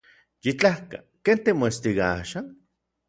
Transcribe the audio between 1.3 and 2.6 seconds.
timoestika axan?